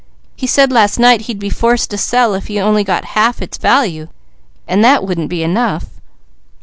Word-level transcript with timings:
He 0.35 0.47
said 0.47 0.71
last 0.71 0.97
night 0.97 1.21
he'd 1.29 1.37
be 1.37 1.51
forced 1.51 1.91
to 1.91 1.97
sell 1.99 2.33
if 2.33 2.47
he 2.47 2.59
only 2.59 2.83
got 2.83 3.05
half 3.13 3.39
its 3.39 3.59
value, 3.59 4.07
and 4.67 4.83
that 4.83 5.03
wouldn't 5.05 5.29
be 5.29 5.43
enough." 5.43 6.01